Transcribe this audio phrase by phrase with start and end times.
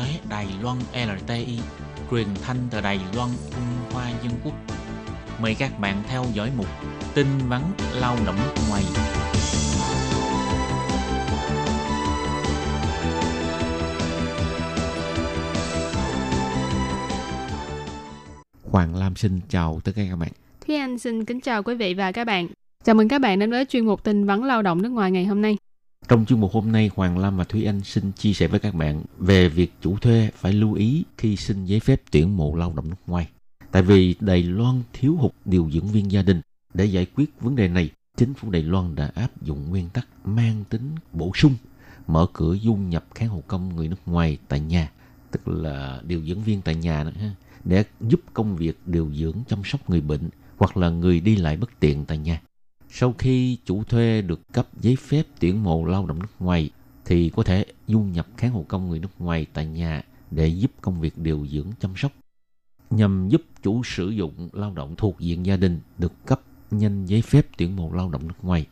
[0.00, 1.58] tế Đài Loan LTI,
[2.10, 4.54] truyền thanh từ Đài Loan, Trung Hoa Dân Quốc.
[5.42, 6.66] Mời các bạn theo dõi mục
[7.14, 7.62] tin vắn
[7.94, 8.82] lao động nước ngoài.
[18.70, 20.30] Hoàng Lam xin chào tất cả các bạn.
[20.66, 22.48] Thúy Anh xin kính chào quý vị và các bạn.
[22.84, 25.24] Chào mừng các bạn đến với chuyên mục tin vắn lao động nước ngoài ngày
[25.24, 25.56] hôm nay.
[26.10, 28.74] Trong chương mục hôm nay, Hoàng Lam và Thúy Anh xin chia sẻ với các
[28.74, 32.72] bạn về việc chủ thuê phải lưu ý khi xin giấy phép tuyển mộ lao
[32.76, 33.28] động nước ngoài.
[33.70, 36.40] Tại vì Đài Loan thiếu hụt điều dưỡng viên gia đình.
[36.74, 40.08] Để giải quyết vấn đề này, chính phủ Đài Loan đã áp dụng nguyên tắc
[40.24, 41.54] mang tính bổ sung,
[42.06, 44.90] mở cửa du nhập kháng hộ công người nước ngoài tại nhà,
[45.30, 47.30] tức là điều dưỡng viên tại nhà nữa,
[47.64, 51.56] để giúp công việc điều dưỡng chăm sóc người bệnh hoặc là người đi lại
[51.56, 52.40] bất tiện tại nhà.
[52.90, 56.70] Sau khi chủ thuê được cấp giấy phép tuyển mộ lao động nước ngoài,
[57.04, 60.70] thì có thể du nhập kháng hộ công người nước ngoài tại nhà để giúp
[60.80, 62.12] công việc điều dưỡng chăm sóc
[62.90, 67.22] nhằm giúp chủ sử dụng lao động thuộc diện gia đình được cấp nhanh giấy
[67.22, 68.66] phép tuyển mộ lao động nước ngoài.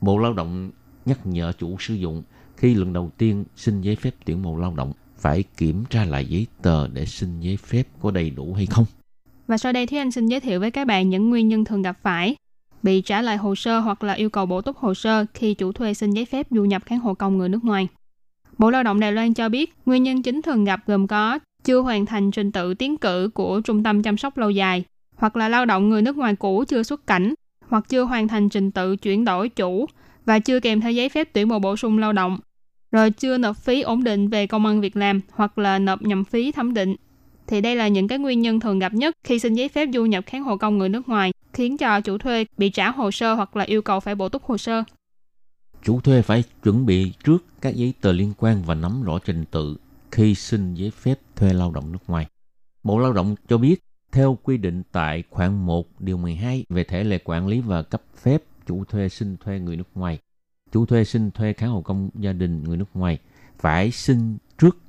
[0.00, 0.70] Bộ Lao động
[1.06, 2.22] nhắc nhở chủ sử dụng
[2.56, 6.26] khi lần đầu tiên xin giấy phép tuyển mộ lao động phải kiểm tra lại
[6.26, 8.84] giấy tờ để xin giấy phép có đầy đủ hay không.
[9.46, 11.82] Và sau đây thì anh xin giới thiệu với các bạn những nguyên nhân thường
[11.82, 12.36] gặp phải
[12.82, 15.72] bị trả lại hồ sơ hoặc là yêu cầu bổ túc hồ sơ khi chủ
[15.72, 17.88] thuê xin giấy phép du nhập kháng hộ công người nước ngoài.
[18.58, 21.80] Bộ Lao động Đài Loan cho biết nguyên nhân chính thường gặp gồm có chưa
[21.80, 24.84] hoàn thành trình tự tiến cử của trung tâm chăm sóc lâu dài,
[25.16, 27.34] hoặc là lao động người nước ngoài cũ chưa xuất cảnh,
[27.68, 29.86] hoặc chưa hoàn thành trình tự chuyển đổi chủ
[30.24, 32.38] và chưa kèm theo giấy phép tuyển mộ bổ sung lao động,
[32.92, 36.24] rồi chưa nộp phí ổn định về công ăn việc làm hoặc là nộp nhầm
[36.24, 36.96] phí thẩm định.
[37.52, 40.04] Thì đây là những cái nguyên nhân thường gặp nhất khi xin giấy phép du
[40.04, 43.34] nhập kháng hộ công người nước ngoài, khiến cho chủ thuê bị trả hồ sơ
[43.34, 44.84] hoặc là yêu cầu phải bổ túc hồ sơ.
[45.82, 49.44] Chủ thuê phải chuẩn bị trước các giấy tờ liên quan và nắm rõ trình
[49.50, 49.76] tự
[50.10, 52.26] khi xin giấy phép thuê lao động nước ngoài.
[52.82, 53.80] Bộ Lao động cho biết,
[54.12, 58.02] theo quy định tại khoản 1 điều 12 về thể lệ quản lý và cấp
[58.22, 60.18] phép chủ thuê xin thuê người nước ngoài,
[60.72, 63.18] chủ thuê xin thuê kháng hộ công gia đình người nước ngoài
[63.58, 64.36] phải xin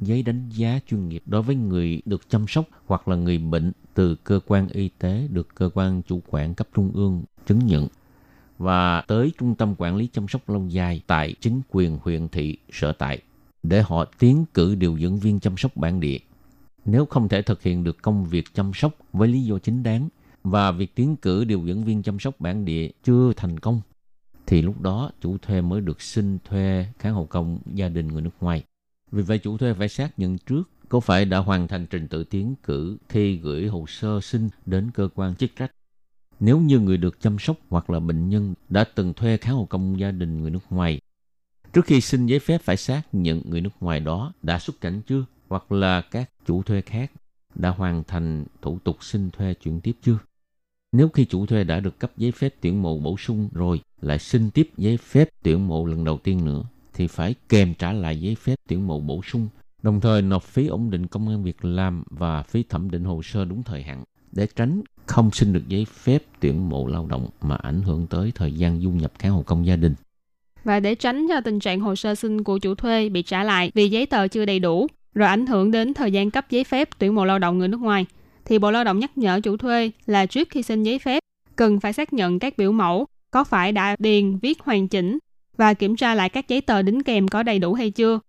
[0.00, 3.72] giấy đánh giá chuyên nghiệp đối với người được chăm sóc hoặc là người bệnh
[3.94, 7.88] từ cơ quan y tế được cơ quan chủ quản cấp trung ương chứng nhận
[8.58, 12.56] và tới trung tâm quản lý chăm sóc lâu dài tại chính quyền huyện thị
[12.72, 13.20] sở tại
[13.64, 16.18] để họ tiến cử điều dưỡng viên chăm sóc bản địa.
[16.84, 20.08] Nếu không thể thực hiện được công việc chăm sóc với lý do chính đáng
[20.42, 23.80] và việc tiến cử điều dưỡng viên chăm sóc bản địa chưa thành công,
[24.46, 28.22] thì lúc đó chủ thuê mới được xin thuê kháng hộ công gia đình người
[28.22, 28.64] nước ngoài.
[29.14, 32.24] Vì vậy chủ thuê phải xác nhận trước có phải đã hoàn thành trình tự
[32.24, 35.72] tiến cử khi gửi hồ sơ xin đến cơ quan chức trách.
[36.40, 39.64] Nếu như người được chăm sóc hoặc là bệnh nhân đã từng thuê kháng hộ
[39.64, 41.00] công gia đình người nước ngoài,
[41.72, 45.00] Trước khi xin giấy phép phải xác nhận người nước ngoài đó đã xuất cảnh
[45.06, 47.12] chưa hoặc là các chủ thuê khác
[47.54, 50.18] đã hoàn thành thủ tục xin thuê chuyển tiếp chưa.
[50.92, 54.18] Nếu khi chủ thuê đã được cấp giấy phép tuyển mộ bổ sung rồi, lại
[54.18, 56.62] xin tiếp giấy phép tuyển mộ lần đầu tiên nữa
[56.94, 59.48] thì phải kèm trả lại giấy phép tuyển mộ bổ sung,
[59.82, 63.22] đồng thời nộp phí ổn định công an việc làm và phí thẩm định hồ
[63.22, 67.28] sơ đúng thời hạn để tránh không xin được giấy phép tuyển mộ lao động
[67.40, 69.94] mà ảnh hưởng tới thời gian du nhập kháng hộ công gia đình.
[70.64, 73.70] Và để tránh cho tình trạng hồ sơ xin của chủ thuê bị trả lại
[73.74, 76.88] vì giấy tờ chưa đầy đủ, rồi ảnh hưởng đến thời gian cấp giấy phép
[76.98, 78.06] tuyển mộ lao động người nước ngoài,
[78.44, 81.22] thì Bộ Lao động nhắc nhở chủ thuê là trước khi xin giấy phép,
[81.56, 85.18] cần phải xác nhận các biểu mẫu có phải đã điền viết hoàn chỉnh
[85.56, 88.20] và kiểm tra lại các giấy tờ đính kèm có đầy đủ hay chưa.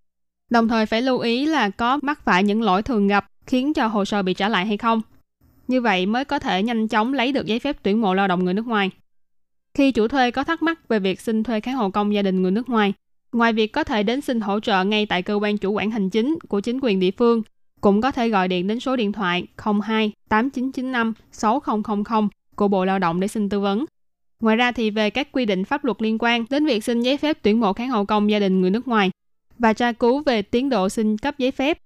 [0.49, 3.87] Đồng thời phải lưu ý là có mắc phải những lỗi thường gặp khiến cho
[3.87, 5.01] hồ sơ bị trả lại hay không.
[5.67, 8.45] Như vậy mới có thể nhanh chóng lấy được giấy phép tuyển mộ lao động
[8.45, 8.89] người nước ngoài.
[9.73, 12.41] Khi chủ thuê có thắc mắc về việc xin thuê kháng hộ công gia đình
[12.41, 12.93] người nước ngoài,
[13.31, 16.09] ngoài việc có thể đến xin hỗ trợ ngay tại cơ quan chủ quản hành
[16.09, 17.41] chính của chính quyền địa phương,
[17.81, 19.47] cũng có thể gọi điện đến số điện thoại
[19.81, 23.85] 02 8995 6000 của Bộ Lao động để xin tư vấn.
[24.45, 27.17] Ngoài ra thì về các quy định pháp luật liên quan đến việc xin giấy
[27.17, 29.11] phép tuyển mộ kháng hộ công gia đình người nước ngoài
[29.59, 31.77] và tra cứu về tiến độ xin cấp giấy phép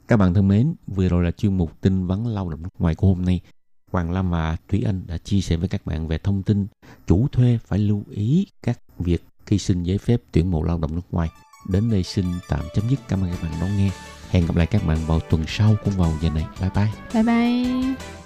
[0.07, 2.95] Các bạn thân mến, vừa rồi là chuyên mục tin vấn lao động nước ngoài
[2.95, 3.41] của hôm nay.
[3.91, 6.67] Hoàng Lam và Thúy Anh đã chia sẻ với các bạn về thông tin
[7.07, 10.95] chủ thuê phải lưu ý các việc khi xin giấy phép tuyển mộ lao động
[10.95, 11.29] nước ngoài.
[11.69, 12.99] Đến đây xin tạm chấm dứt.
[13.07, 13.91] Cảm ơn các bạn đón nghe.
[14.29, 16.45] Hẹn gặp lại các bạn vào tuần sau cũng vào giờ này.
[16.61, 16.91] Bye bye.
[17.13, 18.22] Bye bye.